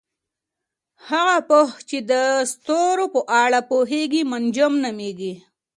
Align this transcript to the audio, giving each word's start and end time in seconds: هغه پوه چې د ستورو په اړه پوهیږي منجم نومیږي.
هغه 1.09 1.37
پوه 1.49 1.69
چې 1.89 1.97
د 2.11 2.13
ستورو 2.51 3.05
په 3.13 3.21
اړه 3.43 3.59
پوهیږي 3.69 4.21
منجم 4.31 4.73
نومیږي. 4.83 5.33